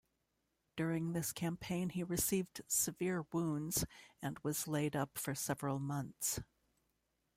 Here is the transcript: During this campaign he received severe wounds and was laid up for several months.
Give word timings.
During 0.75 1.13
this 1.13 1.31
campaign 1.31 1.89
he 1.89 2.01
received 2.01 2.61
severe 2.67 3.27
wounds 3.31 3.85
and 4.19 4.39
was 4.39 4.67
laid 4.67 4.95
up 4.95 5.15
for 5.19 5.35
several 5.35 5.77
months. 5.77 6.39